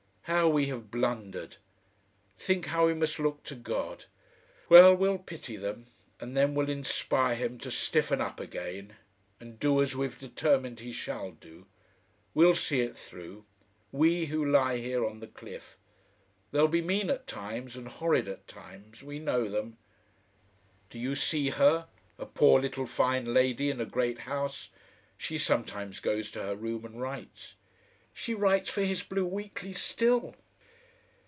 [0.25, 1.57] How we have blundered!
[2.37, 4.05] Think how we must look to God!
[4.69, 5.87] Well, we'll pity them,
[6.21, 8.95] and then we'll inspire him to stiffen up again
[9.41, 11.65] and do as we've determined he shall do.
[12.33, 13.43] We'll see it through,
[13.91, 15.75] we who lie here on the cliff.
[16.51, 19.79] They'll be mean at times, and horrid at times; we know them!
[20.89, 21.87] Do you see her,
[22.17, 24.69] a poor little fine lady in a great house,
[25.17, 27.55] she sometimes goes to her room and writes."
[28.13, 30.35] "She writes for his BLUE WEEKLY still."